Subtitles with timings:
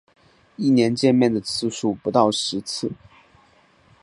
[0.55, 2.91] 一年见面的次数不到十次